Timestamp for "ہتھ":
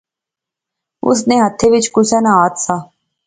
2.41-2.57